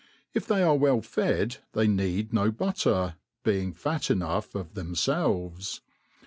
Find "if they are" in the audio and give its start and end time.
0.33-0.75